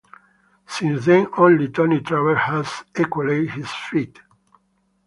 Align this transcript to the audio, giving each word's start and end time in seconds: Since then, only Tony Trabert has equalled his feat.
Since 0.65 1.05
then, 1.05 1.27
only 1.37 1.67
Tony 1.67 1.99
Trabert 1.99 2.39
has 2.39 2.83
equalled 2.99 3.49
his 3.51 3.69
feat. 3.69 4.17